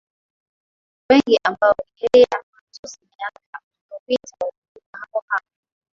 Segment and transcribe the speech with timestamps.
[1.09, 5.47] wengi ambao yeye amewatusi miaka uliyopita walifika hapo hapo